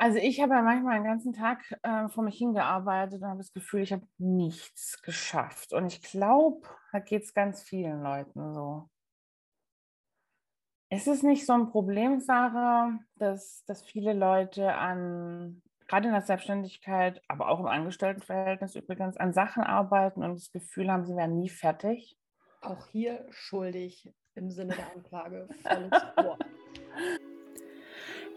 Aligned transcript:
Also 0.00 0.16
ich 0.16 0.40
habe 0.40 0.54
ja 0.54 0.62
manchmal 0.62 0.94
den 0.94 1.04
ganzen 1.04 1.34
Tag 1.34 1.58
äh, 1.82 2.08
vor 2.08 2.24
mich 2.24 2.38
hingearbeitet 2.38 3.20
und 3.20 3.28
habe 3.28 3.36
das 3.36 3.52
Gefühl, 3.52 3.82
ich 3.82 3.92
habe 3.92 4.06
nichts 4.16 5.02
geschafft. 5.02 5.74
Und 5.74 5.88
ich 5.88 6.00
glaube, 6.00 6.66
da 6.90 7.00
geht 7.00 7.24
es 7.24 7.34
ganz 7.34 7.62
vielen 7.62 8.02
Leuten 8.02 8.54
so. 8.54 8.88
Ist 10.88 11.06
es 11.06 11.22
nicht 11.22 11.44
so 11.44 11.52
ein 11.52 11.68
Problem, 11.68 12.18
Sarah, 12.18 12.98
dass, 13.16 13.62
dass 13.66 13.82
viele 13.82 14.14
Leute 14.14 14.74
an, 14.74 15.60
gerade 15.86 16.06
in 16.06 16.14
der 16.14 16.22
Selbstständigkeit, 16.22 17.20
aber 17.28 17.50
auch 17.50 17.60
im 17.60 17.66
Angestelltenverhältnis 17.66 18.76
übrigens, 18.76 19.18
an 19.18 19.34
Sachen 19.34 19.62
arbeiten 19.62 20.24
und 20.24 20.34
das 20.34 20.50
Gefühl 20.50 20.90
haben, 20.90 21.04
sie 21.04 21.14
werden 21.14 21.38
nie 21.38 21.50
fertig? 21.50 22.16
Auch 22.62 22.86
hier 22.86 23.26
schuldig 23.28 24.10
im 24.34 24.50
Sinne 24.50 24.76
der 24.76 24.92
Anklage. 24.94 25.46
Volles 25.62 26.02
Ohr. 26.16 26.38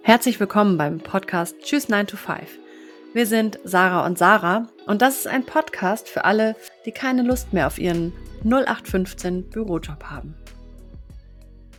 Herzlich 0.05 0.37
willkommen 0.41 0.77
beim 0.77 0.97
Podcast 0.97 1.57
Tschüss 1.61 1.87
9 1.87 2.07
to 2.07 2.17
5. 2.17 2.59
Wir 3.13 3.25
sind 3.25 3.57
Sarah 3.63 4.05
und 4.05 4.17
Sarah 4.17 4.67
und 4.85 5.01
das 5.01 5.19
ist 5.19 5.27
ein 5.27 5.45
Podcast 5.45 6.09
für 6.09 6.25
alle, 6.25 6.57
die 6.85 6.91
keine 6.91 7.21
Lust 7.21 7.53
mehr 7.53 7.67
auf 7.67 7.79
ihren 7.79 8.11
0815 8.43 9.49
Bürojob 9.49 10.03
haben. 10.03 10.35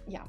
Ja, 0.07 0.25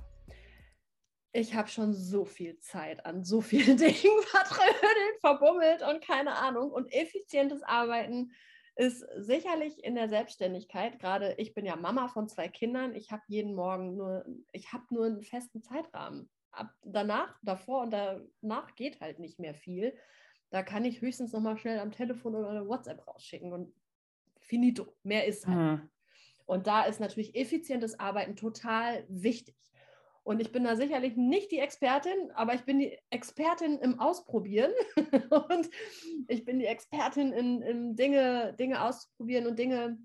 ich 1.31 1.55
habe 1.55 1.70
schon 1.70 1.94
so 1.94 2.26
viel 2.26 2.59
Zeit 2.59 3.05
an 3.05 3.23
so 3.23 3.40
vielen 3.40 3.77
Dingen 3.77 4.21
vertrödelt, 4.26 5.20
verbummelt 5.21 5.82
und 5.82 6.05
keine 6.05 6.35
Ahnung. 6.35 6.71
Und 6.71 6.91
effizientes 6.91 7.63
Arbeiten 7.63 8.34
ist 8.76 9.05
sicherlich 9.20 9.82
in 9.85 9.96
der 9.96 10.09
Selbstständigkeit, 10.09 10.99
gerade 10.99 11.34
ich 11.38 11.54
bin 11.54 11.66
ja 11.66 11.77
Mama 11.77 12.09
von 12.09 12.27
zwei 12.27 12.49
Kindern, 12.49 12.93
ich 12.93 13.13
habe 13.13 13.23
jeden 13.27 13.55
Morgen 13.55 13.96
nur, 13.96 14.26
ich 14.52 14.73
habe 14.73 14.84
nur 14.90 15.05
einen 15.05 15.23
festen 15.23 15.63
Zeitrahmen 15.63 16.30
ab 16.58 16.73
danach, 16.84 17.38
davor 17.44 17.84
und 17.84 17.91
danach 17.91 18.76
geht 18.76 19.02
halt 19.02 19.20
nicht 19.20 19.40
mehr 19.40 19.54
viel. 19.54 19.96
Da 20.50 20.63
kann 20.63 20.86
ich 20.86 21.02
höchstens 21.02 21.34
noch 21.34 21.41
mal 21.41 21.58
schnell 21.58 21.80
am 21.80 21.91
Telefon 21.91 22.35
oder 22.35 22.49
eine 22.49 22.68
WhatsApp 22.68 23.05
rausschicken 23.07 23.52
und 23.52 23.74
finito. 24.40 24.96
Mehr 25.04 25.26
ist 25.26 25.48
halt. 25.48 25.57
Mhm. 25.57 25.90
Und 26.46 26.68
da 26.68 26.84
ist 26.84 26.99
natürlich 26.99 27.35
effizientes 27.35 27.99
Arbeiten 27.99 28.35
total 28.35 29.05
wichtig. 29.10 29.55
Und 30.24 30.40
ich 30.40 30.52
bin 30.52 30.63
da 30.63 30.76
sicherlich 30.76 31.16
nicht 31.16 31.52
die 31.52 31.60
Expertin, 31.60 32.32
aber 32.34 32.55
ich 32.55 32.62
bin 32.62 32.79
die 32.79 32.98
Expertin 33.12 33.77
im 33.77 33.99
Ausprobieren. 33.99 34.72
und 35.29 35.70
ich 36.27 36.46
bin 36.46 36.57
die 36.57 36.66
Expertin 36.66 37.32
in, 37.32 37.62
in 37.62 37.96
Dinge, 37.96 38.55
Dinge 38.57 38.82
auszuprobieren 38.82 39.46
und 39.46 39.60
Dinge 39.60 39.99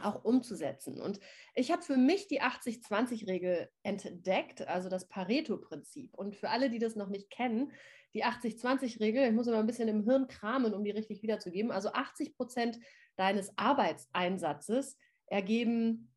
auch 0.00 0.24
umzusetzen. 0.24 1.00
Und 1.00 1.20
ich 1.54 1.70
habe 1.70 1.82
für 1.82 1.96
mich 1.96 2.28
die 2.28 2.42
80-20-Regel 2.42 3.68
entdeckt, 3.82 4.66
also 4.66 4.88
das 4.88 5.08
Pareto-Prinzip. 5.08 6.14
Und 6.14 6.36
für 6.36 6.50
alle, 6.50 6.70
die 6.70 6.78
das 6.78 6.96
noch 6.96 7.08
nicht 7.08 7.30
kennen, 7.30 7.72
die 8.14 8.24
80-20-Regel, 8.24 9.26
ich 9.26 9.32
muss 9.32 9.46
immer 9.46 9.58
ein 9.58 9.66
bisschen 9.66 9.88
im 9.88 10.04
Hirn 10.04 10.28
kramen, 10.28 10.74
um 10.74 10.84
die 10.84 10.90
richtig 10.90 11.22
wiederzugeben. 11.22 11.70
Also 11.70 11.92
80 11.92 12.36
Prozent 12.36 12.78
deines 13.16 13.56
Arbeitseinsatzes 13.58 14.96
ergeben, 15.26 16.14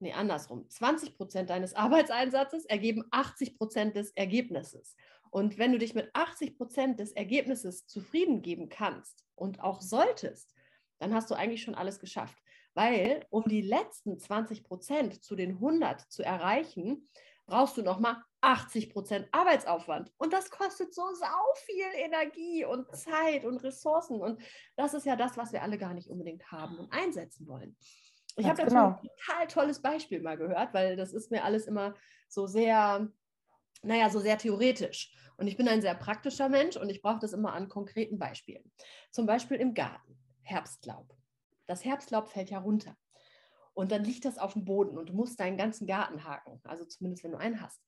nee, 0.00 0.12
andersrum, 0.12 0.68
20 0.68 1.16
Prozent 1.16 1.50
deines 1.50 1.74
Arbeitseinsatzes 1.74 2.66
ergeben 2.66 3.04
80 3.10 3.56
Prozent 3.56 3.96
des 3.96 4.10
Ergebnisses. 4.12 4.96
Und 5.30 5.56
wenn 5.56 5.72
du 5.72 5.78
dich 5.78 5.94
mit 5.94 6.10
80 6.12 6.58
Prozent 6.58 7.00
des 7.00 7.12
Ergebnisses 7.12 7.86
zufrieden 7.86 8.42
geben 8.42 8.68
kannst 8.68 9.24
und 9.34 9.60
auch 9.60 9.80
solltest, 9.80 10.54
dann 10.98 11.14
hast 11.14 11.30
du 11.30 11.34
eigentlich 11.34 11.62
schon 11.62 11.74
alles 11.74 11.98
geschafft. 11.98 12.36
Weil 12.74 13.26
um 13.30 13.44
die 13.44 13.62
letzten 13.62 14.18
20 14.18 14.64
Prozent 14.64 15.22
zu 15.22 15.36
den 15.36 15.52
100 15.52 16.00
zu 16.00 16.22
erreichen, 16.22 17.08
brauchst 17.46 17.76
du 17.76 17.82
nochmal 17.82 18.16
80 18.40 18.90
Prozent 18.90 19.28
Arbeitsaufwand. 19.32 20.12
Und 20.16 20.32
das 20.32 20.50
kostet 20.50 20.94
so 20.94 21.02
sau 21.14 21.54
viel 21.66 21.86
Energie 21.96 22.64
und 22.64 22.94
Zeit 22.96 23.44
und 23.44 23.62
Ressourcen. 23.62 24.20
Und 24.20 24.42
das 24.76 24.94
ist 24.94 25.06
ja 25.06 25.16
das, 25.16 25.36
was 25.36 25.52
wir 25.52 25.62
alle 25.62 25.78
gar 25.78 25.94
nicht 25.94 26.08
unbedingt 26.08 26.50
haben 26.50 26.78
und 26.78 26.92
einsetzen 26.92 27.46
wollen. 27.46 27.76
Ich 28.36 28.46
habe 28.46 28.56
dazu 28.56 28.70
genau. 28.70 28.86
ein 28.86 29.08
total 29.26 29.46
tolles 29.48 29.82
Beispiel 29.82 30.22
mal 30.22 30.36
gehört, 30.36 30.72
weil 30.72 30.96
das 30.96 31.12
ist 31.12 31.30
mir 31.30 31.44
alles 31.44 31.66
immer 31.66 31.94
so 32.28 32.46
sehr, 32.46 33.08
naja, 33.82 34.08
so 34.10 34.20
sehr 34.20 34.38
theoretisch. 34.38 35.14
Und 35.36 35.46
ich 35.46 35.56
bin 35.56 35.68
ein 35.68 35.82
sehr 35.82 35.94
praktischer 35.94 36.48
Mensch 36.48 36.76
und 36.76 36.88
ich 36.88 37.02
brauche 37.02 37.18
das 37.18 37.32
immer 37.32 37.52
an 37.52 37.68
konkreten 37.68 38.18
Beispielen. 38.18 38.72
Zum 39.10 39.26
Beispiel 39.26 39.58
im 39.58 39.74
Garten, 39.74 40.18
Herbstlaub. 40.42 41.14
Das 41.66 41.84
Herbstlaub 41.84 42.28
fällt 42.28 42.50
ja 42.50 42.58
runter. 42.58 42.96
Und 43.74 43.90
dann 43.90 44.04
liegt 44.04 44.24
das 44.24 44.38
auf 44.38 44.52
dem 44.52 44.64
Boden 44.64 44.98
und 44.98 45.08
du 45.08 45.14
musst 45.14 45.40
deinen 45.40 45.56
ganzen 45.56 45.86
Garten 45.86 46.24
haken, 46.24 46.60
also 46.64 46.84
zumindest 46.84 47.24
wenn 47.24 47.32
du 47.32 47.38
einen 47.38 47.60
hast. 47.62 47.82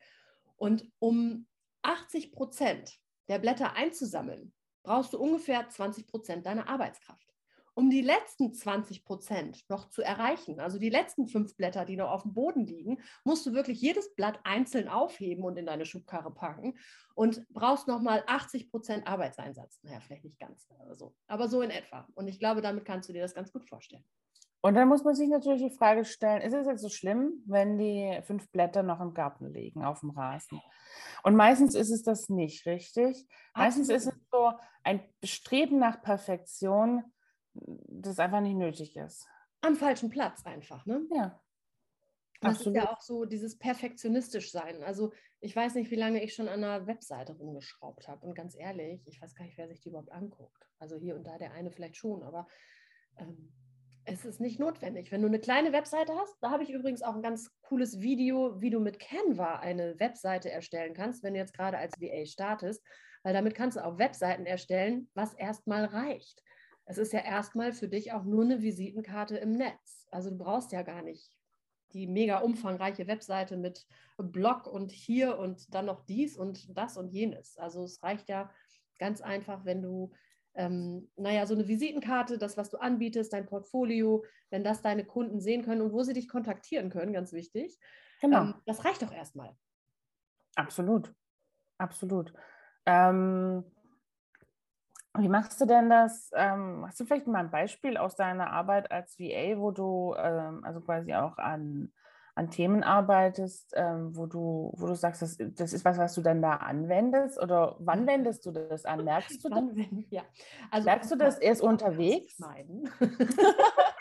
Und 0.56 0.90
um 0.98 1.46
80 1.82 2.32
Prozent 2.32 2.98
der 3.28 3.38
Blätter 3.38 3.74
einzusammeln, 3.74 4.54
brauchst 4.82 5.12
du 5.12 5.18
ungefähr 5.18 5.68
20 5.68 6.06
Prozent 6.06 6.46
deiner 6.46 6.68
Arbeitskraft 6.68 7.33
um 7.74 7.90
die 7.90 8.02
letzten 8.02 8.52
20 8.52 9.04
Prozent 9.04 9.64
noch 9.68 9.90
zu 9.90 10.02
erreichen, 10.02 10.60
also 10.60 10.78
die 10.78 10.90
letzten 10.90 11.26
fünf 11.26 11.56
Blätter, 11.56 11.84
die 11.84 11.96
noch 11.96 12.10
auf 12.10 12.22
dem 12.22 12.32
Boden 12.32 12.66
liegen, 12.66 13.00
musst 13.24 13.44
du 13.46 13.52
wirklich 13.52 13.80
jedes 13.80 14.14
Blatt 14.14 14.38
einzeln 14.44 14.88
aufheben 14.88 15.44
und 15.44 15.56
in 15.56 15.66
deine 15.66 15.84
Schubkarre 15.84 16.32
packen 16.32 16.78
und 17.14 17.46
brauchst 17.48 17.88
nochmal 17.88 18.22
80 18.26 18.70
Prozent 18.70 19.06
Arbeitseinsatz. 19.06 19.80
Naja, 19.82 20.00
vielleicht 20.00 20.24
nicht 20.24 20.38
ganz, 20.38 20.68
aber 20.78 20.94
so, 20.94 21.14
aber 21.26 21.48
so 21.48 21.62
in 21.62 21.70
etwa. 21.70 22.08
Und 22.14 22.28
ich 22.28 22.38
glaube, 22.38 22.62
damit 22.62 22.84
kannst 22.84 23.08
du 23.08 23.12
dir 23.12 23.22
das 23.22 23.34
ganz 23.34 23.52
gut 23.52 23.68
vorstellen. 23.68 24.04
Und 24.64 24.76
dann 24.76 24.88
muss 24.88 25.04
man 25.04 25.14
sich 25.14 25.28
natürlich 25.28 25.62
die 25.62 25.76
Frage 25.76 26.06
stellen, 26.06 26.40
ist 26.40 26.54
es 26.54 26.66
jetzt 26.66 26.80
so 26.80 26.88
schlimm, 26.88 27.42
wenn 27.44 27.76
die 27.76 28.18
fünf 28.22 28.50
Blätter 28.50 28.82
noch 28.82 28.98
im 28.98 29.12
Garten 29.12 29.52
liegen, 29.52 29.84
auf 29.84 30.00
dem 30.00 30.08
Rasen? 30.08 30.58
Und 31.22 31.36
meistens 31.36 31.74
ist 31.74 31.90
es 31.90 32.02
das 32.02 32.30
nicht, 32.30 32.64
richtig? 32.64 33.28
Meistens 33.54 33.90
ist 33.90 34.06
es 34.06 34.14
so 34.32 34.52
ein 34.82 35.02
Bestreben 35.20 35.78
nach 35.78 36.00
Perfektion, 36.00 37.04
das 37.54 38.18
einfach 38.18 38.40
nicht 38.40 38.56
nötig 38.56 38.96
ist. 38.96 39.28
Am 39.60 39.76
falschen 39.76 40.10
Platz 40.10 40.44
einfach, 40.44 40.84
ne? 40.86 41.06
Ja. 41.14 41.40
Das 42.40 42.56
Absolut. 42.56 42.76
ist 42.76 42.84
ja 42.84 42.92
auch 42.92 43.00
so 43.00 43.24
dieses 43.24 43.58
perfektionistisch 43.58 44.50
sein. 44.50 44.82
Also 44.82 45.12
ich 45.40 45.54
weiß 45.54 45.74
nicht, 45.76 45.90
wie 45.90 45.96
lange 45.96 46.22
ich 46.22 46.34
schon 46.34 46.48
an 46.48 46.62
einer 46.62 46.86
Webseite 46.86 47.32
rumgeschraubt 47.32 48.06
habe. 48.08 48.26
Und 48.26 48.34
ganz 48.34 48.54
ehrlich, 48.54 49.06
ich 49.06 49.20
weiß 49.22 49.34
gar 49.34 49.44
nicht, 49.44 49.56
wer 49.56 49.68
sich 49.68 49.80
die 49.80 49.88
überhaupt 49.88 50.12
anguckt. 50.12 50.66
Also 50.78 50.98
hier 50.98 51.16
und 51.16 51.26
da 51.26 51.38
der 51.38 51.52
eine 51.52 51.70
vielleicht 51.70 51.96
schon, 51.96 52.22
aber 52.22 52.46
ähm, 53.18 53.52
es 54.04 54.26
ist 54.26 54.40
nicht 54.40 54.60
notwendig. 54.60 55.10
Wenn 55.10 55.22
du 55.22 55.28
eine 55.28 55.40
kleine 55.40 55.72
Webseite 55.72 56.12
hast, 56.14 56.36
da 56.42 56.50
habe 56.50 56.62
ich 56.62 56.70
übrigens 56.70 57.02
auch 57.02 57.14
ein 57.14 57.22
ganz 57.22 57.50
cooles 57.62 58.00
Video, 58.00 58.60
wie 58.60 58.70
du 58.70 58.80
mit 58.80 58.98
Canva 58.98 59.60
eine 59.60 59.98
Webseite 59.98 60.50
erstellen 60.50 60.92
kannst, 60.92 61.22
wenn 61.22 61.32
du 61.32 61.40
jetzt 61.40 61.54
gerade 61.54 61.78
als 61.78 61.98
VA 61.98 62.26
startest, 62.26 62.84
weil 63.22 63.32
damit 63.32 63.54
kannst 63.54 63.78
du 63.78 63.84
auch 63.84 63.98
Webseiten 63.98 64.44
erstellen, 64.44 65.08
was 65.14 65.32
erstmal 65.32 65.86
reicht 65.86 66.42
es 66.86 66.98
ist 66.98 67.12
ja 67.12 67.20
erstmal 67.20 67.72
für 67.72 67.88
dich 67.88 68.12
auch 68.12 68.24
nur 68.24 68.44
eine 68.44 68.62
Visitenkarte 68.62 69.36
im 69.36 69.52
Netz. 69.52 70.06
Also 70.10 70.30
du 70.30 70.36
brauchst 70.36 70.72
ja 70.72 70.82
gar 70.82 71.02
nicht 71.02 71.34
die 71.92 72.06
mega 72.06 72.38
umfangreiche 72.38 73.06
Webseite 73.06 73.56
mit 73.56 73.86
Blog 74.18 74.66
und 74.66 74.90
hier 74.90 75.38
und 75.38 75.72
dann 75.74 75.86
noch 75.86 76.04
dies 76.04 76.36
und 76.36 76.76
das 76.76 76.96
und 76.96 77.12
jenes. 77.12 77.56
Also 77.56 77.84
es 77.84 78.02
reicht 78.02 78.28
ja 78.28 78.50
ganz 78.98 79.20
einfach, 79.20 79.64
wenn 79.64 79.80
du, 79.80 80.12
ähm, 80.54 81.08
naja, 81.16 81.46
so 81.46 81.54
eine 81.54 81.68
Visitenkarte, 81.68 82.36
das, 82.36 82.56
was 82.56 82.70
du 82.70 82.78
anbietest, 82.78 83.32
dein 83.32 83.46
Portfolio, 83.46 84.24
wenn 84.50 84.64
das 84.64 84.82
deine 84.82 85.04
Kunden 85.04 85.40
sehen 85.40 85.64
können 85.64 85.82
und 85.82 85.92
wo 85.92 86.02
sie 86.02 86.12
dich 86.12 86.28
kontaktieren 86.28 86.90
können, 86.90 87.12
ganz 87.12 87.32
wichtig. 87.32 87.78
Genau. 88.20 88.42
Ähm, 88.42 88.54
das 88.66 88.84
reicht 88.84 89.02
doch 89.02 89.12
erstmal. 89.12 89.56
Absolut, 90.56 91.12
absolut. 91.78 92.32
Ähm, 92.86 93.64
wie 95.18 95.28
machst 95.28 95.60
du 95.60 95.66
denn 95.66 95.88
das? 95.90 96.30
Ähm, 96.34 96.84
hast 96.86 96.98
du 96.98 97.04
vielleicht 97.04 97.26
mal 97.26 97.38
ein 97.38 97.50
Beispiel 97.50 97.96
aus 97.96 98.16
deiner 98.16 98.50
Arbeit 98.50 98.90
als 98.90 99.18
VA, 99.18 99.58
wo 99.58 99.70
du 99.70 100.14
ähm, 100.18 100.64
also 100.64 100.80
quasi 100.80 101.14
auch 101.14 101.38
an, 101.38 101.92
an 102.34 102.50
Themen 102.50 102.82
arbeitest, 102.82 103.74
ähm, 103.76 104.16
wo, 104.16 104.26
du, 104.26 104.72
wo 104.74 104.86
du 104.86 104.94
sagst, 104.94 105.22
das, 105.22 105.36
das 105.38 105.72
ist 105.72 105.84
was, 105.84 105.98
was 105.98 106.14
du 106.14 106.20
dann 106.20 106.42
da 106.42 106.54
anwendest? 106.54 107.40
Oder 107.40 107.76
wann 107.78 108.02
mhm. 108.02 108.06
wendest 108.08 108.44
du 108.44 108.50
das 108.50 108.84
an? 108.84 109.04
Merkst 109.04 109.44
du 109.44 109.48
das? 109.48 109.62
Ja. 110.10 110.22
Also, 110.70 110.86
Merkst 110.86 111.10
du 111.12 111.16
das 111.16 111.38
erst 111.38 111.62
unterwegs? 111.62 112.38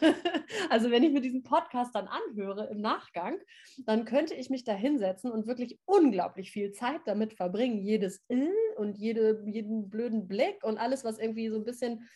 also 0.70 0.90
wenn 0.90 1.02
ich 1.02 1.12
mir 1.12 1.20
diesen 1.20 1.42
Podcast 1.42 1.94
dann 1.94 2.08
anhöre 2.08 2.66
im 2.66 2.80
Nachgang, 2.80 3.38
dann 3.86 4.04
könnte 4.04 4.34
ich 4.34 4.50
mich 4.50 4.64
da 4.64 4.72
hinsetzen 4.72 5.30
und 5.30 5.46
wirklich 5.46 5.78
unglaublich 5.84 6.50
viel 6.50 6.72
Zeit 6.72 7.00
damit 7.06 7.34
verbringen, 7.34 7.78
jedes 7.78 8.24
Ill 8.28 8.52
und 8.76 8.98
jede, 8.98 9.42
jeden 9.46 9.90
blöden 9.90 10.28
Blick 10.28 10.62
und 10.64 10.78
alles, 10.78 11.04
was 11.04 11.18
irgendwie 11.18 11.48
so 11.48 11.56
ein 11.56 11.64
bisschen, 11.64 12.08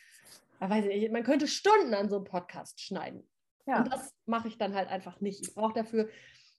weiß 0.61 0.85
ich 0.87 1.01
nicht, 1.01 1.13
man 1.13 1.25
könnte 1.25 1.47
Stunden 1.47 1.95
an 1.95 2.09
so 2.09 2.17
einem 2.17 2.25
Podcast 2.25 2.81
schneiden. 2.81 3.27
Ja. 3.67 3.83
Und 3.83 3.93
das 3.93 4.15
mache 4.27 4.49
ich 4.49 4.59
dann 4.59 4.75
halt 4.75 4.89
einfach 4.89 5.21
nicht. 5.21 5.47
Ich 5.47 5.55
brauche 5.55 5.75
dafür, 5.75 6.09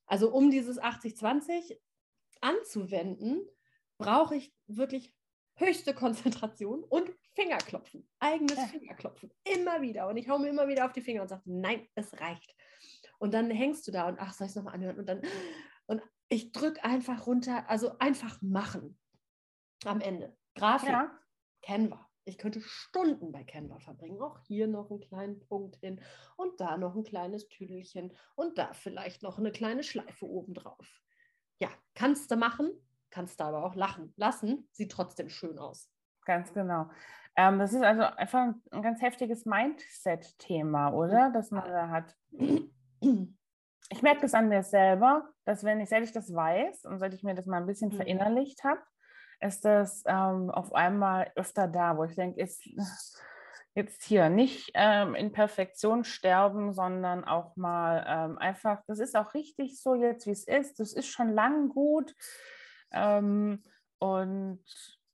also 0.05 0.31
um 0.31 0.51
dieses 0.51 0.81
80-20 0.81 1.77
anzuwenden, 2.41 3.41
brauche 3.97 4.35
ich 4.35 4.53
wirklich 4.67 5.13
höchste 5.55 5.93
Konzentration 5.93 6.83
und 6.83 7.11
Fingerklopfen, 7.39 8.07
eigenes 8.19 8.57
ja. 8.57 8.65
Fingerklopfen, 8.65 9.31
immer 9.45 9.81
wieder. 9.81 10.07
Und 10.07 10.17
ich 10.17 10.27
hau 10.27 10.37
mir 10.37 10.49
immer 10.49 10.67
wieder 10.67 10.85
auf 10.85 10.91
die 10.91 11.01
Finger 11.01 11.21
und 11.21 11.29
sage, 11.29 11.43
nein, 11.45 11.87
es 11.95 12.19
reicht. 12.19 12.53
Und 13.17 13.33
dann 13.33 13.49
hängst 13.49 13.87
du 13.87 13.91
da 13.91 14.07
und 14.07 14.19
ach, 14.19 14.33
soll 14.33 14.45
ich 14.45 14.51
es 14.51 14.55
nochmal 14.55 14.73
anhören? 14.73 14.99
Und 14.99 15.07
dann, 15.07 15.21
und 15.85 16.01
ich 16.27 16.51
drücke 16.51 16.83
einfach 16.83 17.27
runter, 17.27 17.69
also 17.69 17.97
einfach 17.99 18.41
machen 18.41 18.99
am 19.85 20.01
Ende. 20.01 20.35
Grafik, 20.55 20.89
ja. 20.89 21.17
Canva. 21.61 22.05
Ich 22.25 22.37
könnte 22.37 22.61
Stunden 22.61 23.31
bei 23.31 23.43
Canva 23.43 23.79
verbringen. 23.79 24.21
Auch 24.21 24.39
hier 24.45 24.67
noch 24.67 24.91
einen 24.91 24.99
kleinen 24.99 25.39
Punkt 25.39 25.77
hin 25.77 26.01
und 26.35 26.59
da 26.59 26.77
noch 26.77 26.95
ein 26.95 27.03
kleines 27.03 27.47
Tüdelchen 27.47 28.15
und 28.35 28.57
da 28.57 28.73
vielleicht 28.73 29.23
noch 29.23 29.39
eine 29.39 29.51
kleine 29.51 29.83
Schleife 29.83 30.25
obendrauf. 30.25 31.01
Ja, 31.59 31.69
kannst 31.95 32.29
du 32.31 32.35
machen, 32.35 32.69
kannst 33.09 33.39
du 33.39 33.45
aber 33.45 33.63
auch 33.63 33.75
lachen 33.75 34.13
lassen. 34.17 34.67
Sieht 34.73 34.91
trotzdem 34.91 35.29
schön 35.29 35.57
aus. 35.57 35.89
Ganz 36.25 36.53
genau. 36.53 36.89
Ähm, 37.35 37.59
das 37.59 37.73
ist 37.73 37.83
also 37.83 38.03
einfach 38.03 38.53
ein 38.71 38.81
ganz 38.81 39.01
heftiges 39.01 39.45
Mindset-Thema, 39.45 40.93
oder? 40.93 41.31
Das 41.31 41.51
man 41.51 41.63
da 41.65 41.89
hat. 41.89 42.15
Ich 43.91 44.01
merke 44.01 44.21
das 44.21 44.33
an 44.33 44.49
mir 44.49 44.61
selber, 44.61 45.29
dass 45.45 45.63
wenn 45.63 45.79
ich, 45.79 45.89
seit 45.89 46.03
ich 46.03 46.11
das 46.11 46.33
weiß 46.33 46.85
und 46.85 46.99
seit 46.99 47.13
ich 47.13 47.23
mir 47.23 47.33
das 47.33 47.45
mal 47.45 47.57
ein 47.57 47.65
bisschen 47.65 47.89
mhm. 47.89 47.95
verinnerlicht 47.95 48.63
habe, 48.63 48.81
ist 49.39 49.65
das 49.65 50.03
ähm, 50.05 50.51
auf 50.51 50.73
einmal 50.73 51.31
öfter 51.35 51.67
da, 51.67 51.97
wo 51.97 52.03
ich 52.03 52.15
denke, 52.15 52.41
ist 52.41 52.67
jetzt 53.73 54.03
hier 54.03 54.29
nicht 54.29 54.71
ähm, 54.73 55.15
in 55.15 55.31
Perfektion 55.31 56.03
sterben, 56.03 56.73
sondern 56.73 57.23
auch 57.23 57.55
mal 57.55 58.05
ähm, 58.07 58.37
einfach, 58.37 58.81
das 58.87 58.99
ist 58.99 59.15
auch 59.15 59.33
richtig 59.33 59.81
so 59.81 59.95
jetzt, 59.95 60.27
wie 60.27 60.31
es 60.31 60.45
ist. 60.47 60.79
Das 60.79 60.93
ist 60.93 61.07
schon 61.07 61.29
lang 61.29 61.69
gut. 61.69 62.13
Ähm, 62.91 63.63
und 63.99 64.63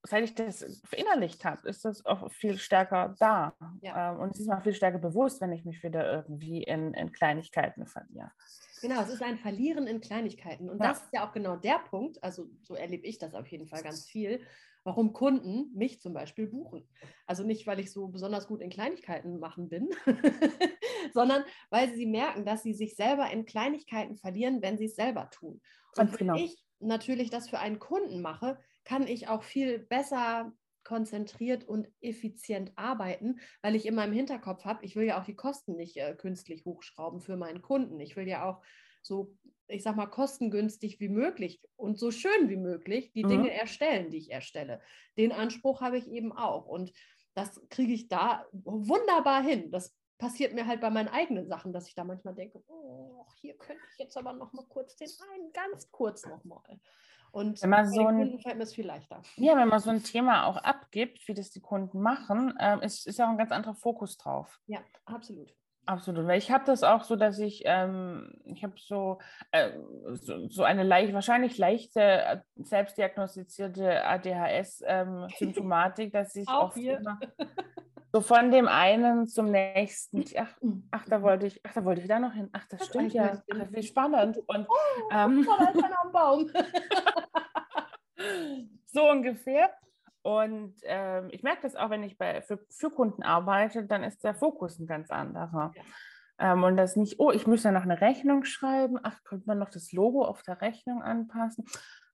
seit 0.07 0.23
ich 0.23 0.35
das 0.35 0.81
verinnerlicht 0.85 1.45
habe, 1.45 1.67
ist 1.67 1.85
das 1.85 2.05
auch 2.05 2.31
viel 2.31 2.57
stärker 2.57 3.15
da. 3.19 3.55
Ja. 3.81 4.13
Ähm, 4.13 4.19
und 4.19 4.31
es 4.31 4.39
ist 4.39 4.47
mir 4.47 4.61
viel 4.61 4.73
stärker 4.73 4.99
bewusst, 4.99 5.41
wenn 5.41 5.51
ich 5.51 5.65
mich 5.65 5.83
wieder 5.83 6.11
irgendwie 6.11 6.63
in, 6.63 6.93
in 6.93 7.11
Kleinigkeiten 7.11 7.87
verliere. 7.87 8.31
Genau, 8.81 9.01
es 9.01 9.09
ist 9.09 9.23
ein 9.23 9.37
Verlieren 9.37 9.87
in 9.87 10.01
Kleinigkeiten. 10.01 10.69
Und 10.69 10.79
ja. 10.79 10.89
das 10.89 11.03
ist 11.03 11.13
ja 11.13 11.27
auch 11.27 11.33
genau 11.33 11.55
der 11.55 11.79
Punkt, 11.79 12.23
also 12.23 12.47
so 12.61 12.75
erlebe 12.75 13.05
ich 13.05 13.17
das 13.17 13.33
auf 13.33 13.47
jeden 13.47 13.67
Fall 13.67 13.81
ganz 13.81 14.05
viel, 14.05 14.41
warum 14.83 15.13
Kunden 15.13 15.71
mich 15.73 15.99
zum 15.99 16.13
Beispiel 16.13 16.47
buchen. 16.47 16.87
Also 17.25 17.43
nicht, 17.43 17.65
weil 17.65 17.79
ich 17.79 17.91
so 17.91 18.07
besonders 18.07 18.47
gut 18.47 18.61
in 18.61 18.69
Kleinigkeiten 18.69 19.39
machen 19.39 19.69
bin, 19.69 19.89
sondern 21.13 21.43
weil 21.71 21.93
sie 21.95 22.05
merken, 22.05 22.45
dass 22.45 22.61
sie 22.61 22.73
sich 22.73 22.95
selber 22.95 23.31
in 23.31 23.45
Kleinigkeiten 23.45 24.15
verlieren, 24.15 24.61
wenn 24.61 24.77
sie 24.77 24.85
es 24.85 24.95
selber 24.95 25.29
tun. 25.31 25.61
Und 25.97 26.11
wenn 26.11 26.17
genau. 26.17 26.35
ich 26.35 26.63
natürlich 26.79 27.31
das 27.31 27.49
für 27.49 27.59
einen 27.59 27.79
Kunden 27.79 28.21
mache, 28.21 28.59
kann 28.85 29.07
ich 29.07 29.27
auch 29.27 29.43
viel 29.43 29.79
besser 29.79 30.53
konzentriert 30.85 31.67
und 31.67 31.89
effizient 31.99 32.71
arbeiten, 32.75 33.39
weil 33.61 33.75
ich 33.75 33.85
immer 33.85 34.05
im 34.05 34.13
Hinterkopf 34.13 34.63
habe, 34.63 34.85
ich 34.85 34.95
will 34.95 35.05
ja 35.05 35.19
auch 35.19 35.25
die 35.25 35.35
Kosten 35.35 35.75
nicht 35.75 35.97
äh, 35.97 36.15
künstlich 36.15 36.63
hochschrauben 36.63 37.19
für 37.19 37.35
meinen 37.35 37.61
Kunden. 37.61 37.99
Ich 37.99 38.15
will 38.15 38.27
ja 38.27 38.47
auch 38.47 38.61
so, 39.01 39.35
ich 39.67 39.83
sag 39.83 39.95
mal, 39.95 40.05
kostengünstig 40.05 40.99
wie 40.99 41.09
möglich 41.09 41.61
und 41.75 41.99
so 41.99 42.11
schön 42.11 42.49
wie 42.49 42.55
möglich 42.55 43.11
die 43.13 43.23
mhm. 43.23 43.29
Dinge 43.29 43.51
erstellen, 43.51 44.11
die 44.11 44.17
ich 44.17 44.31
erstelle. 44.31 44.79
Den 45.17 45.31
Anspruch 45.31 45.81
habe 45.81 45.97
ich 45.97 46.07
eben 46.07 46.31
auch. 46.31 46.67
Und 46.67 46.93
das 47.33 47.61
kriege 47.69 47.93
ich 47.93 48.07
da 48.07 48.45
wunderbar 48.51 49.43
hin. 49.43 49.71
Das 49.71 49.95
passiert 50.17 50.53
mir 50.53 50.67
halt 50.67 50.81
bei 50.81 50.89
meinen 50.89 51.09
eigenen 51.09 51.47
Sachen, 51.47 51.73
dass 51.73 51.87
ich 51.87 51.95
da 51.95 52.03
manchmal 52.03 52.35
denke, 52.35 52.63
oh, 52.67 53.25
hier 53.41 53.57
könnte 53.57 53.83
ich 53.91 53.99
jetzt 53.99 54.17
aber 54.17 54.33
noch 54.33 54.53
mal 54.53 54.65
kurz 54.67 54.95
den 54.95 55.09
einen 55.33 55.51
ganz 55.51 55.91
kurz 55.91 56.25
noch 56.25 56.43
mal. 56.45 56.79
Und 57.35 57.61
wenn 57.61 57.69
man 57.69 57.91
so 57.91 58.07
ein, 58.07 58.39
fällt 58.39 58.55
mir 58.55 58.63
es 58.63 58.73
viel 58.73 58.87
leichter. 58.87 59.21
Ja, 59.35 59.57
wenn 59.57 59.67
man 59.67 59.81
so 59.81 59.89
ein 59.89 60.01
Thema 60.01 60.45
auch 60.45 60.55
abgibt, 60.55 61.27
wie 61.27 61.33
das 61.33 61.51
die 61.51 61.59
Kunden 61.59 61.99
machen, 61.99 62.55
äh, 62.57 62.77
ist, 62.85 63.05
ist 63.05 63.19
ja 63.19 63.25
auch 63.25 63.31
ein 63.31 63.37
ganz 63.37 63.51
anderer 63.51 63.75
Fokus 63.75 64.17
drauf. 64.17 64.57
Ja, 64.67 64.79
absolut. 65.03 65.53
Absolut, 65.85 66.27
weil 66.27 66.37
ich 66.37 66.49
habe 66.49 66.63
das 66.65 66.83
auch 66.83 67.03
so, 67.03 67.17
dass 67.17 67.37
ich, 67.37 67.63
ähm, 67.65 68.31
ich 68.45 68.63
habe 68.63 68.75
so, 68.77 69.17
äh, 69.51 69.71
so, 70.13 70.47
so, 70.47 70.63
eine 70.63 70.83
leicht, 70.83 71.13
wahrscheinlich 71.13 71.57
leichte, 71.57 71.99
äh, 71.99 72.39
selbstdiagnostizierte 72.55 74.05
ADHS-Symptomatik, 74.05 76.05
ähm, 76.05 76.11
dass 76.13 76.37
ich 76.37 76.47
auch 76.47 76.73
hier. 76.73 76.99
Immer, 76.99 77.19
so 78.15 78.21
von 78.21 78.49
dem 78.49 78.69
einen 78.69 79.27
zum 79.27 79.51
nächsten. 79.51 80.23
Ach, 80.37 80.55
ach, 80.91 81.05
da 81.09 81.21
wollte 81.21 81.47
ich, 81.47 81.59
ach, 81.65 81.73
da 81.73 81.83
wollte 81.83 81.99
ich 81.99 82.07
da 82.07 82.17
noch 82.17 82.31
hin. 82.31 82.47
Ach, 82.53 82.65
das, 82.69 82.79
das 82.79 82.87
stimmt 82.87 83.11
ja. 83.11 83.43
Ach, 83.51 83.67
wie 83.71 83.83
spannend. 83.83 84.37
Und, 84.47 84.65
oh, 84.69 85.09
ähm, 85.11 85.45
am 85.49 86.11
Baum. 86.13 86.49
so 88.85 89.09
ungefähr. 89.09 89.69
Und 90.21 90.75
ähm, 90.83 91.27
ich 91.31 91.43
merke 91.43 91.63
das 91.63 91.75
auch, 91.75 91.89
wenn 91.89 92.03
ich 92.03 92.17
bei, 92.17 92.41
für, 92.41 92.57
für 92.69 92.89
Kunden 92.89 93.21
arbeite, 93.21 93.83
dann 93.83 94.05
ist 94.05 94.23
der 94.23 94.33
Fokus 94.33 94.79
ein 94.79 94.87
ganz 94.87 95.11
anderer. 95.11 95.73
Ja. 95.75 96.53
Ähm, 96.53 96.63
und 96.63 96.77
das 96.77 96.95
nicht, 96.95 97.19
oh, 97.19 97.31
ich 97.31 97.47
müsste 97.47 97.73
noch 97.73 97.83
eine 97.83 97.99
Rechnung 97.99 98.45
schreiben. 98.45 98.97
Ach, 99.03 99.21
könnte 99.25 99.45
man 99.45 99.59
noch 99.59 99.71
das 99.71 99.91
Logo 99.91 100.23
auf 100.23 100.41
der 100.41 100.61
Rechnung 100.61 101.03
anpassen? 101.03 101.65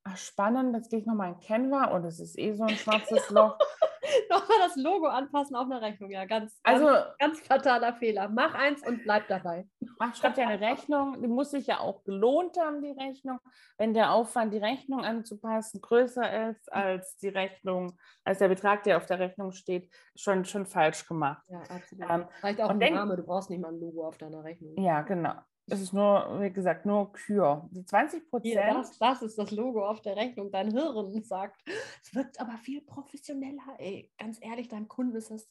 Ach, 0.04 0.18
spannend, 0.18 0.76
jetzt 0.76 0.90
gehe 0.90 1.00
ich 1.00 1.06
nochmal 1.06 1.34
in 1.34 1.40
Canva 1.40 1.86
und 1.96 2.06
es 2.06 2.20
ist 2.20 2.38
eh 2.40 2.54
so 2.54 2.64
ein 2.64 2.70
schwarzes 2.76 3.30
Loch. 3.30 3.58
Nochmal 4.30 4.58
das 4.60 4.76
Logo 4.76 5.06
anpassen 5.06 5.56
auf 5.56 5.66
eine 5.66 5.80
Rechnung, 5.80 6.10
ja, 6.10 6.26
ganz, 6.26 6.60
also, 6.64 6.86
ganz, 6.86 7.18
ganz 7.20 7.40
fataler 7.42 7.94
Fehler. 7.94 8.30
Mach 8.30 8.56
eins 8.56 8.86
und 8.86 9.04
bleib 9.04 9.28
dabei. 9.28 9.68
Mach, 10.00 10.16
schreib 10.16 10.36
dir 10.36 10.48
eine 10.48 10.60
Rechnung, 10.60 11.22
die 11.22 11.28
muss 11.28 11.52
sich 11.52 11.68
ja 11.68 11.80
auch 11.80 12.04
gelohnt 12.04 12.58
haben, 12.58 12.82
die 12.82 12.92
Rechnung. 12.92 13.40
Wenn 13.78 13.94
der 13.94 14.12
Aufwand, 14.12 14.54
die 14.54 14.58
Rechnung 14.58 15.06
anzupassen, 15.06 15.82
größer 15.82 16.50
ist 16.50 16.72
als 16.74 17.16
die 17.18 17.30
Rechnung, 17.30 17.98
als 18.24 18.40
der 18.40 18.50
Betrag, 18.50 18.84
der 18.84 18.98
auf 18.98 19.06
der 19.06 19.20
Rechnung 19.20 19.52
steht, 19.52 19.94
schon, 20.16 20.46
schon 20.46 20.66
falsch 20.66 21.08
gemacht. 21.08 21.44
Ja, 21.48 21.62
absolut. 21.70 22.10
Ähm, 22.10 22.28
Reicht 22.42 22.62
auch 22.62 22.70
ein 22.70 22.80
Name, 22.80 23.16
du 23.16 23.24
brauchst 23.24 23.50
nicht 23.52 23.62
mal 23.62 23.72
ein 23.72 23.80
Logo 23.80 24.08
auf 24.08 24.18
deiner 24.18 24.44
Rechnung. 24.44 24.78
Ja, 24.78 25.02
genau. 25.04 25.36
Es 25.72 25.80
ist 25.80 25.94
nur, 25.94 26.42
wie 26.42 26.52
gesagt, 26.52 26.86
nur 26.86 27.14
Kür. 27.14 27.70
Die 27.72 27.86
20 27.86 28.30
Prozent. 28.30 28.56
Das, 28.56 28.98
das, 28.98 29.22
ist 29.22 29.38
das 29.38 29.52
Logo 29.52 29.88
auf 29.88 30.02
der 30.02 30.18
Rechnung. 30.18 30.52
Dein 30.52 30.72
Hirn 30.72 31.24
sagt, 31.24 31.64
es 32.04 32.14
wirkt 32.14 32.42
aber 32.42 32.58
viel 32.58 32.82
professioneller. 32.82 33.78
Ey, 33.78 34.12
ganz 34.18 34.38
ehrlich, 34.42 34.68
deinem 34.68 34.90
Kunden 34.90 35.16
ist 35.16 35.32
es 35.32 35.50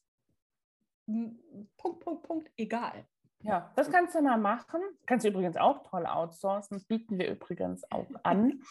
Punkt, 1.77 2.01
Punkt, 2.01 2.23
Punkt, 2.23 2.51
egal. 2.57 3.07
Ja, 3.43 3.73
das 3.75 3.91
kannst 3.91 4.15
du 4.15 4.21
mal 4.21 4.37
machen. 4.37 4.83
Kannst 5.07 5.25
du 5.25 5.31
übrigens 5.31 5.57
auch 5.57 5.83
toll 5.89 6.05
outsourcen. 6.05 6.77
Das 6.77 6.85
bieten 6.85 7.19
wir 7.19 7.31
übrigens 7.31 7.91
auch 7.91 8.07
an. 8.23 8.63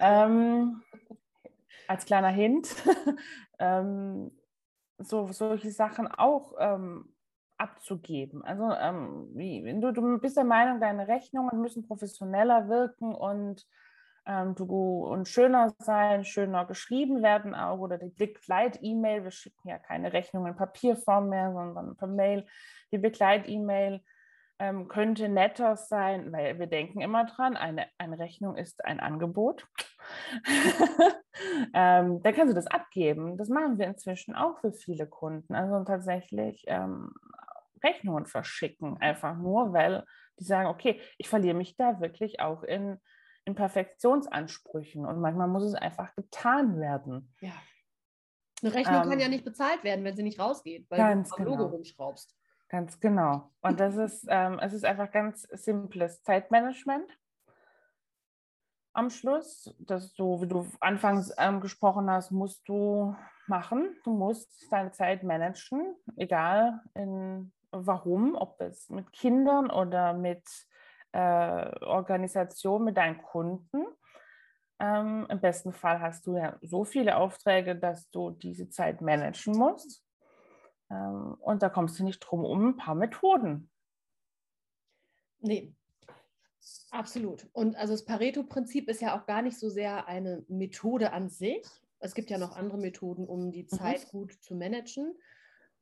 ähm, 0.00 0.82
als 1.86 2.04
kleiner 2.04 2.30
Hint. 2.30 2.74
ähm, 3.60 4.32
so, 4.98 5.28
solche 5.30 5.70
Sachen 5.70 6.08
auch 6.08 6.54
ähm, 6.58 7.13
abzugeben. 7.58 8.44
Also 8.44 8.70
ähm, 8.72 9.28
wie, 9.34 9.80
du, 9.80 9.92
du 9.92 10.18
bist 10.18 10.36
der 10.36 10.44
Meinung, 10.44 10.80
deine 10.80 11.08
Rechnungen 11.08 11.60
müssen 11.60 11.86
professioneller 11.86 12.68
wirken 12.68 13.14
und 13.14 13.64
ähm, 14.26 14.54
du 14.54 15.04
und 15.04 15.28
schöner 15.28 15.74
sein, 15.78 16.24
schöner 16.24 16.64
geschrieben 16.64 17.22
werden 17.22 17.54
auch 17.54 17.78
oder 17.78 17.98
die 17.98 18.10
Begleit-E-Mail, 18.10 19.24
wir 19.24 19.30
schicken 19.30 19.68
ja 19.68 19.78
keine 19.78 20.12
Rechnungen 20.12 20.52
in 20.52 20.56
Papierform 20.56 21.28
mehr, 21.28 21.52
sondern 21.52 21.96
per 21.96 22.08
Mail. 22.08 22.46
Die 22.90 22.98
Begleit-E-Mail 22.98 24.00
ähm, 24.58 24.88
könnte 24.88 25.28
netter 25.28 25.76
sein, 25.76 26.32
weil 26.32 26.58
wir 26.58 26.66
denken 26.66 27.00
immer 27.00 27.24
dran, 27.26 27.56
eine, 27.56 27.86
eine 27.98 28.18
Rechnung 28.18 28.56
ist 28.56 28.84
ein 28.84 29.00
Angebot. 29.00 29.66
ähm, 31.74 32.22
dann 32.22 32.34
kannst 32.34 32.50
du 32.50 32.54
das 32.54 32.68
abgeben. 32.68 33.36
Das 33.36 33.48
machen 33.48 33.78
wir 33.78 33.86
inzwischen 33.86 34.34
auch 34.34 34.58
für 34.60 34.72
viele 34.72 35.06
Kunden. 35.06 35.54
Also 35.54 35.84
tatsächlich 35.84 36.64
ähm, 36.68 37.12
Rechnungen 37.84 38.26
verschicken, 38.26 38.96
einfach 38.98 39.36
nur, 39.36 39.72
weil 39.72 40.04
die 40.38 40.44
sagen, 40.44 40.68
okay, 40.68 41.00
ich 41.18 41.28
verliere 41.28 41.54
mich 41.54 41.76
da 41.76 42.00
wirklich 42.00 42.40
auch 42.40 42.62
in, 42.62 43.00
in 43.44 43.54
Perfektionsansprüchen 43.54 45.06
und 45.06 45.20
manchmal 45.20 45.48
muss 45.48 45.62
es 45.62 45.74
einfach 45.74 46.14
getan 46.16 46.80
werden. 46.80 47.34
Ja. 47.40 47.52
Eine 48.62 48.74
Rechnung 48.74 49.02
ähm, 49.02 49.10
kann 49.10 49.20
ja 49.20 49.28
nicht 49.28 49.44
bezahlt 49.44 49.84
werden, 49.84 50.04
wenn 50.04 50.16
sie 50.16 50.22
nicht 50.22 50.40
rausgeht, 50.40 50.86
weil 50.88 50.98
du 50.98 51.04
am 51.04 51.22
genau. 51.22 51.50
Logo 51.50 51.64
rumschraubst. 51.66 52.34
Ganz 52.68 52.98
genau. 52.98 53.50
Und 53.60 53.78
das 53.78 53.96
ist, 53.96 54.26
ähm, 54.28 54.58
es 54.60 54.72
ist 54.72 54.84
einfach 54.84 55.10
ganz 55.12 55.42
simples 55.52 56.22
Zeitmanagement 56.22 57.08
am 58.94 59.10
Schluss, 59.10 59.74
dass 59.80 60.14
du, 60.14 60.40
wie 60.40 60.46
du 60.46 60.66
anfangs 60.80 61.32
ähm, 61.36 61.60
gesprochen 61.60 62.08
hast, 62.10 62.30
musst 62.30 62.66
du 62.68 63.14
machen. 63.46 63.96
Du 64.04 64.12
musst 64.16 64.72
deine 64.72 64.92
Zeit 64.92 65.24
managen, 65.24 65.96
egal 66.16 66.80
in 66.94 67.52
warum, 67.86 68.34
ob 68.34 68.60
es 68.60 68.88
mit 68.90 69.12
Kindern 69.12 69.70
oder 69.70 70.12
mit 70.12 70.44
äh, 71.12 71.84
Organisation, 71.84 72.84
mit 72.84 72.96
deinen 72.96 73.22
Kunden. 73.22 73.86
Ähm, 74.80 75.26
Im 75.28 75.40
besten 75.40 75.72
Fall 75.72 76.00
hast 76.00 76.26
du 76.26 76.36
ja 76.36 76.58
so 76.62 76.84
viele 76.84 77.16
Aufträge, 77.16 77.76
dass 77.76 78.10
du 78.10 78.30
diese 78.30 78.68
Zeit 78.68 79.00
managen 79.00 79.56
musst. 79.56 80.04
Ähm, 80.90 81.36
und 81.40 81.62
da 81.62 81.68
kommst 81.68 81.98
du 81.98 82.04
nicht 82.04 82.20
drum 82.20 82.44
um 82.44 82.68
ein 82.68 82.76
paar 82.76 82.94
Methoden. 82.94 83.70
Nee, 85.38 85.74
absolut. 86.90 87.46
Und 87.52 87.76
also 87.76 87.92
das 87.92 88.04
Pareto-Prinzip 88.04 88.88
ist 88.88 89.00
ja 89.00 89.18
auch 89.18 89.26
gar 89.26 89.42
nicht 89.42 89.58
so 89.58 89.68
sehr 89.68 90.08
eine 90.08 90.44
Methode 90.48 91.12
an 91.12 91.28
sich. 91.28 91.64
Es 92.00 92.14
gibt 92.14 92.30
ja 92.30 92.38
noch 92.38 92.56
andere 92.56 92.78
Methoden, 92.78 93.26
um 93.26 93.52
die 93.52 93.62
mhm. 93.62 93.68
Zeit 93.68 94.06
mhm. 94.06 94.18
gut 94.18 94.32
zu 94.42 94.54
managen 94.54 95.14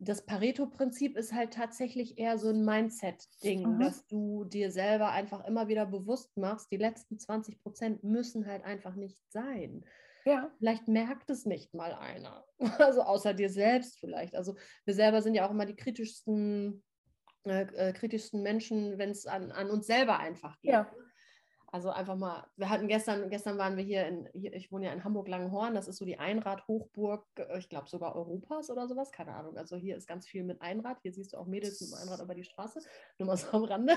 das 0.05 0.27
Pareto-Prinzip 0.27 1.17
ist 1.17 1.33
halt 1.33 1.55
tatsächlich 1.55 2.19
eher 2.19 2.37
so 2.37 2.49
ein 2.49 2.65
Mindset-Ding, 2.65 3.75
mhm. 3.75 3.81
dass 3.81 4.07
du 4.07 4.45
dir 4.45 4.73
selber 4.73 5.11
einfach 5.11 5.45
immer 5.45 5.69
wieder 5.69 5.87
bewusst 5.87 6.37
machst, 6.37 6.71
die 6.73 6.77
letzten 6.77 7.19
20 7.19 7.63
Prozent 7.63 8.03
müssen 8.03 8.47
halt 8.47 8.65
einfach 8.65 8.97
nicht 8.97 9.19
sein. 9.31 9.85
Ja. 10.25 10.51
Vielleicht 10.59 10.89
merkt 10.89 11.31
es 11.31 11.47
nicht 11.47 11.75
mal 11.75 11.95
einer. 11.95 12.45
Also 12.79 13.03
außer 13.03 13.35
dir 13.35 13.51
selbst 13.51 13.99
vielleicht. 13.99 14.35
Also 14.35 14.57
wir 14.85 14.95
selber 14.95 15.23
sind 15.23 15.35
ja 15.35 15.47
auch 15.47 15.51
immer 15.51 15.67
die 15.67 15.77
kritischsten, 15.77 16.83
äh, 17.45 17.63
äh 17.63 17.93
kritischsten 17.93 18.43
Menschen, 18.43 18.99
wenn 18.99 19.11
es 19.11 19.27
an, 19.27 19.53
an 19.53 19.71
uns 19.71 19.87
selber 19.87 20.19
einfach 20.19 20.61
geht. 20.61 20.73
Ja. 20.73 20.93
Also 21.75 21.89
einfach 21.89 22.17
mal, 22.17 22.47
wir 22.57 22.69
hatten 22.69 22.87
gestern, 22.87 23.31
gestern 23.31 23.57
waren 23.57 23.79
wir 23.79 23.83
hier 23.83 24.07
in, 24.07 24.29
hier, 24.35 24.53
ich 24.53 24.71
wohne 24.71 24.85
ja 24.85 24.93
in 24.93 25.05
Hamburg-Langenhorn, 25.05 25.73
das 25.73 25.89
ist 25.89 25.97
so 25.97 26.05
die 26.05 26.19
Einrad-Hochburg, 26.19 27.25
äh, 27.37 27.59
ich 27.59 27.71
glaube 27.71 27.89
sogar 27.89 28.15
Europas 28.15 28.69
oder 28.69 28.87
sowas, 28.87 29.11
keine 29.11 29.35
Ahnung. 29.35 29.57
Also 29.57 29.77
hier 29.77 29.97
ist 29.97 30.07
ganz 30.07 30.29
viel 30.29 30.45
mit 30.45 30.61
Einrad, 30.61 31.01
hier 31.01 31.15
siehst 31.15 31.33
du 31.33 31.39
auch 31.39 31.47
Mädels 31.47 31.81
mit 31.81 31.91
dem 31.91 31.95
Einrad 31.95 32.21
über 32.21 32.35
die 32.35 32.45
Straße, 32.45 32.81
nur 33.19 33.27
mal 33.27 33.39
so 33.39 33.49
am 33.53 33.65
Rande. 33.65 33.95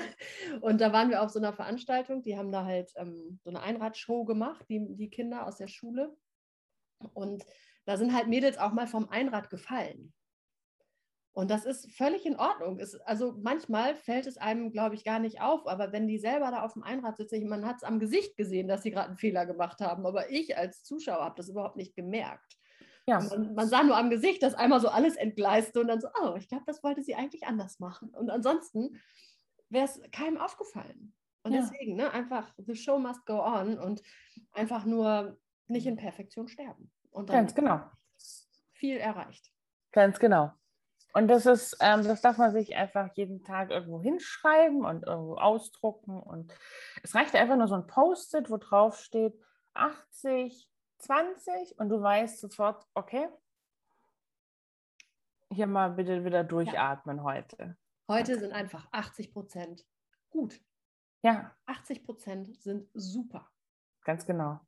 Und 0.62 0.80
da 0.80 0.94
waren 0.94 1.10
wir 1.10 1.22
auf 1.22 1.32
so 1.32 1.40
einer 1.40 1.52
Veranstaltung, 1.52 2.24
die 2.24 2.38
haben 2.38 2.54
da 2.54 2.64
halt 2.64 2.94
ähm, 2.96 3.40
so 3.44 3.50
eine 3.50 3.62
Einradshow 3.62 4.24
gemacht, 4.24 4.66
die, 4.70 4.96
die 4.96 5.10
Kinder 5.10 5.46
aus 5.46 5.58
der 5.58 5.68
Schule. 5.68 6.16
Und 7.14 7.46
da 7.84 7.98
sind 7.98 8.16
halt 8.16 8.30
Mädels 8.30 8.58
auch 8.58 8.72
mal 8.72 8.88
vom 8.88 9.10
Einrad 9.10 9.50
gefallen. 9.50 10.14
Und 11.36 11.52
das 11.52 11.66
ist 11.66 11.92
völlig 11.92 12.26
in 12.26 12.38
Ordnung. 12.38 12.80
Es, 12.80 12.96
also 13.02 13.36
manchmal 13.38 13.96
fällt 13.96 14.26
es 14.26 14.38
einem, 14.38 14.72
glaube 14.72 14.96
ich, 14.96 15.04
gar 15.04 15.20
nicht 15.20 15.42
auf. 15.42 15.68
Aber 15.68 15.92
wenn 15.92 16.08
die 16.08 16.18
selber 16.18 16.50
da 16.50 16.62
auf 16.62 16.74
dem 16.74 16.84
Einrad 16.84 17.18
sitzen, 17.18 17.50
man 17.50 17.66
hat 17.66 17.76
es 17.76 17.84
am 17.84 18.00
Gesicht 18.00 18.38
gesehen, 18.38 18.70
dass 18.70 18.84
sie 18.84 18.92
gerade 18.92 19.10
einen 19.10 19.18
Fehler 19.18 19.46
gemacht 19.46 19.82
haben. 19.82 20.06
Aber 20.06 20.32
ich 20.32 20.58
als 20.58 20.86
Zuschauer 20.86 21.26
habe 21.26 21.36
das 21.36 21.50
überhaupt 21.50 21.76
nicht 21.76 21.94
gemerkt. 21.94 22.58
Ja. 23.06 23.20
Man, 23.20 23.54
man, 23.54 23.68
sah 23.68 23.84
nur 23.84 23.98
am 23.98 24.10
Gesicht, 24.10 24.44
dass 24.44 24.54
einmal 24.54 24.80
so 24.80 24.88
alles 24.88 25.18
entgleiste 25.18 25.82
und 25.82 25.90
dann 25.90 26.00
so, 26.00 26.08
oh, 26.24 26.36
ich 26.38 26.48
glaube, 26.48 26.64
das 26.66 26.82
wollte 26.84 27.04
sie 27.04 27.16
eigentlich 27.16 27.46
anders 27.46 27.82
machen. 27.82 28.12
Und 28.12 28.30
ansonsten 28.30 29.02
wäre 29.68 29.86
es 29.86 30.00
keinem 30.14 30.38
aufgefallen. 30.38 31.14
Und 31.44 31.52
ja. 31.52 31.60
deswegen, 31.60 31.98
ne, 31.98 32.12
einfach, 32.14 32.54
the 32.66 32.76
show 32.76 32.98
must 32.98 33.26
go 33.26 33.44
on 33.44 33.78
und 33.78 34.02
einfach 34.54 34.86
nur 34.86 35.38
nicht 35.68 35.86
in 35.86 35.98
Perfektion 35.98 36.48
sterben. 36.48 36.90
Und 37.12 37.30
dann 37.30 37.36
Ganz 37.36 37.54
genau. 37.54 37.82
Viel 38.72 38.96
erreicht. 38.96 39.52
Ganz 39.92 40.18
genau. 40.18 40.54
Und 41.16 41.30
das 41.30 41.46
ist, 41.46 41.78
ähm, 41.80 42.04
das 42.04 42.20
darf 42.20 42.38
man 42.38 42.52
sich 42.52 42.76
einfach 42.76 43.10
jeden 43.16 43.42
Tag 43.42 43.72
irgendwo 43.72 44.02
hinschreiben 44.02 44.84
und 44.84 45.04
irgendwo 45.04 45.36
ausdrucken. 45.36 46.20
Und 46.20 46.54
es 47.04 47.16
reicht 47.16 47.34
einfach 47.36 47.56
nur 47.56 47.70
so 47.70 47.76
ein 47.76 47.88
Post-it, 47.88 48.50
wo 48.50 48.58
drauf 48.58 49.00
steht 49.00 49.34
80, 49.76 50.70
20 50.98 51.80
und 51.80 51.88
du 51.88 52.02
weißt 52.02 52.42
sofort, 52.42 52.86
okay, 52.96 53.30
hier 55.54 55.68
mal 55.68 55.92
bitte 55.92 56.26
wieder 56.26 56.44
durchatmen 56.44 57.18
ja. 57.18 57.24
heute. 57.24 57.78
Heute 58.10 58.38
sind 58.38 58.52
einfach 58.52 58.86
80 58.92 59.32
Prozent 59.32 59.86
gut. 60.32 60.60
Ja. 61.22 61.56
80 61.66 62.04
Prozent 62.04 62.62
sind 62.62 62.90
super. 62.94 63.50
Ganz 64.04 64.26
genau. 64.26 64.60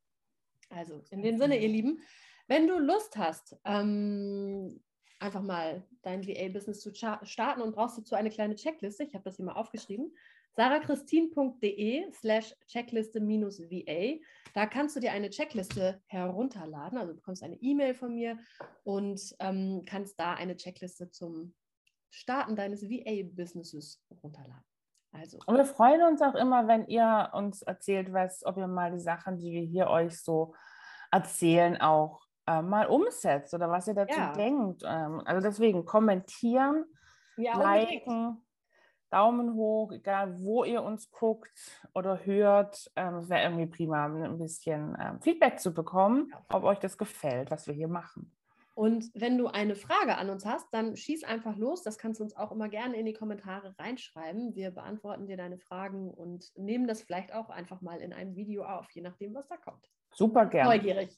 Also 0.69 1.03
in 1.09 1.21
dem 1.23 1.39
Sinne, 1.39 1.59
ihr 1.59 1.67
Lieben, 1.67 1.99
wenn 2.47 2.67
du 2.67 2.79
Lust 2.79 3.17
hast, 3.17 3.59
ähm, 3.65 4.81
einfach 5.19 5.41
mal 5.41 5.83
dein 6.01 6.25
VA-Business 6.25 6.79
zu 6.79 6.93
starten 6.93 7.61
und 7.61 7.75
brauchst 7.75 7.97
dazu 7.97 8.15
eine 8.15 8.29
kleine 8.29 8.55
Checkliste. 8.55 9.03
Ich 9.03 9.13
habe 9.13 9.23
das 9.23 9.37
hier 9.37 9.45
mal 9.45 9.53
aufgeschrieben. 9.53 10.15
sarachristin.de 10.55 12.11
slash 12.13 12.55
Checkliste-VA. 12.67 14.19
Da 14.53 14.65
kannst 14.65 14.95
du 14.95 14.99
dir 14.99 15.11
eine 15.11 15.29
Checkliste 15.29 16.01
herunterladen. 16.07 16.97
Also 16.97 17.13
du 17.13 17.17
bekommst 17.17 17.43
eine 17.43 17.55
E-Mail 17.55 17.93
von 17.93 18.15
mir 18.15 18.37
und 18.83 19.35
ähm, 19.39 19.83
kannst 19.85 20.19
da 20.19 20.33
eine 20.33 20.55
Checkliste 20.55 21.09
zum 21.09 21.53
Starten 22.09 22.55
deines 22.55 22.83
VA-Businesses 22.83 24.03
runterladen. 24.23 24.63
Also. 25.11 25.39
Und 25.45 25.55
wir 25.55 25.65
freuen 25.65 26.01
uns 26.03 26.21
auch 26.21 26.35
immer, 26.35 26.67
wenn 26.67 26.87
ihr 26.87 27.29
uns 27.33 27.61
erzählt, 27.61 28.13
was, 28.13 28.45
ob 28.45 28.57
ihr 28.57 28.67
mal 28.67 28.91
die 28.91 28.99
Sachen, 28.99 29.37
die 29.37 29.51
wir 29.51 29.61
hier 29.61 29.87
euch 29.87 30.21
so 30.21 30.53
erzählen, 31.11 31.79
auch 31.79 32.26
äh, 32.47 32.61
mal 32.61 32.87
umsetzt 32.87 33.53
oder 33.53 33.69
was 33.69 33.87
ihr 33.87 33.93
dazu 33.93 34.19
ja. 34.19 34.33
denkt. 34.33 34.83
Ähm, 34.85 35.21
also 35.25 35.41
deswegen 35.41 35.85
kommentieren, 35.85 36.85
ja, 37.35 37.59
liken, 37.59 38.41
Daumen 39.09 39.53
hoch, 39.53 39.91
egal 39.91 40.39
wo 40.39 40.63
ihr 40.63 40.83
uns 40.83 41.11
guckt 41.11 41.83
oder 41.93 42.25
hört. 42.25 42.91
Ähm, 42.95 43.15
es 43.15 43.29
wäre 43.29 43.43
irgendwie 43.43 43.67
prima, 43.67 44.05
ein 44.05 44.37
bisschen 44.37 44.97
ähm, 44.99 45.21
Feedback 45.21 45.59
zu 45.59 45.73
bekommen, 45.73 46.33
ob 46.49 46.63
euch 46.63 46.79
das 46.79 46.97
gefällt, 46.97 47.51
was 47.51 47.67
wir 47.67 47.73
hier 47.73 47.87
machen. 47.87 48.31
Und 48.75 49.09
wenn 49.15 49.39
du 49.39 49.47
eine 49.47 49.73
Frage 49.73 50.17
an 50.17 50.29
uns 50.29 50.45
hast, 50.45 50.71
dann 50.71 50.95
schieß 50.95 51.23
einfach 51.23 51.55
los. 51.57 51.81
Das 51.81 51.97
kannst 51.97 52.19
du 52.19 52.23
uns 52.23 52.37
auch 52.37 52.51
immer 52.51 52.69
gerne 52.69 52.95
in 52.95 53.07
die 53.07 53.13
Kommentare 53.13 53.73
reinschreiben. 53.79 54.53
Wir 54.53 54.69
beantworten 54.69 55.25
dir 55.25 55.35
deine 55.35 55.57
Fragen 55.57 56.11
und 56.11 56.51
nehmen 56.55 56.87
das 56.87 57.01
vielleicht 57.01 57.33
auch 57.33 57.49
einfach 57.49 57.81
mal 57.81 57.99
in 58.01 58.13
einem 58.13 58.35
Video 58.35 58.65
auf, 58.65 58.91
je 58.91 59.01
nachdem, 59.01 59.33
was 59.33 59.47
da 59.47 59.57
kommt. 59.57 59.89
Super 60.13 60.45
gerne. 60.45 60.69
Neugierig. 60.69 61.17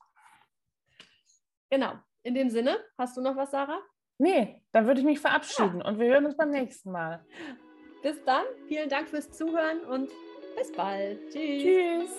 Genau. 1.70 1.94
In 2.24 2.34
dem 2.34 2.50
Sinne, 2.50 2.78
hast 2.98 3.16
du 3.16 3.22
noch 3.22 3.36
was, 3.36 3.52
Sarah? 3.52 3.80
Nee, 4.18 4.62
dann 4.74 4.86
würde 4.86 5.00
ich 5.00 5.06
mich 5.06 5.20
verabschieden 5.20 5.80
ja. 5.80 5.88
und 5.88 6.00
wir 6.00 6.08
hören 6.08 6.26
uns 6.26 6.36
beim 6.36 6.52
nächsten 6.52 6.92
Mal. 6.92 7.26
Bis 8.04 8.24
dann. 8.26 8.44
Vielen 8.68 8.90
Dank 8.90 9.10
fürs 9.10 9.32
Zuhören 9.32 9.82
und 9.82 10.10
bis 10.58 10.72
bald. 10.72 11.20
Tschüss. 11.32 11.64
Tschüss. 11.64 12.10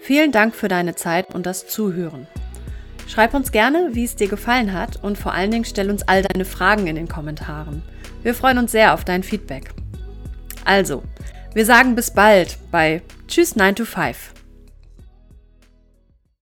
Vielen 0.00 0.32
Dank 0.32 0.54
für 0.54 0.68
deine 0.68 0.96
Zeit 0.96 1.32
und 1.34 1.46
das 1.46 1.68
Zuhören. 1.68 2.26
Schreib 3.06 3.34
uns 3.34 3.52
gerne, 3.52 3.90
wie 3.92 4.04
es 4.04 4.16
dir 4.16 4.28
gefallen 4.28 4.72
hat 4.72 5.02
und 5.02 5.18
vor 5.18 5.32
allen 5.32 5.50
Dingen 5.50 5.64
stell 5.64 5.90
uns 5.90 6.02
all 6.08 6.22
deine 6.22 6.44
Fragen 6.44 6.86
in 6.86 6.96
den 6.96 7.08
Kommentaren. 7.08 7.82
Wir 8.22 8.34
freuen 8.34 8.58
uns 8.58 8.72
sehr 8.72 8.94
auf 8.94 9.04
dein 9.04 9.22
Feedback. 9.22 9.70
Also, 10.64 11.02
wir 11.54 11.66
sagen 11.66 11.94
bis 11.94 12.12
bald 12.12 12.58
bei 12.70 13.02
Tschüss 13.28 13.56
9 13.56 13.76
to 13.76 13.84
5. 13.84 14.39